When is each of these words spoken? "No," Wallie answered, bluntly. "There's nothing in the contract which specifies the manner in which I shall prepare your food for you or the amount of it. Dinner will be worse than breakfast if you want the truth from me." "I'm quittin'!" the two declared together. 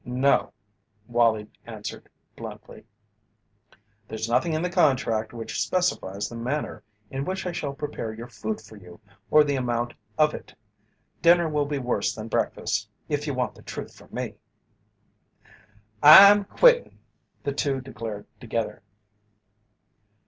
"No," 0.03 0.51
Wallie 1.07 1.47
answered, 1.63 2.09
bluntly. 2.35 2.87
"There's 4.07 4.27
nothing 4.27 4.53
in 4.53 4.63
the 4.63 4.69
contract 4.71 5.31
which 5.31 5.61
specifies 5.61 6.27
the 6.27 6.35
manner 6.35 6.81
in 7.11 7.23
which 7.23 7.45
I 7.45 7.51
shall 7.51 7.75
prepare 7.75 8.11
your 8.11 8.27
food 8.27 8.59
for 8.61 8.77
you 8.77 8.99
or 9.29 9.43
the 9.43 9.55
amount 9.57 9.93
of 10.17 10.33
it. 10.33 10.55
Dinner 11.21 11.47
will 11.47 11.67
be 11.67 11.77
worse 11.77 12.15
than 12.15 12.29
breakfast 12.29 12.89
if 13.09 13.27
you 13.27 13.35
want 13.35 13.53
the 13.53 13.61
truth 13.61 13.93
from 13.95 14.09
me." 14.11 14.37
"I'm 16.01 16.45
quittin'!" 16.45 16.97
the 17.43 17.53
two 17.53 17.79
declared 17.79 18.25
together. 18.39 18.81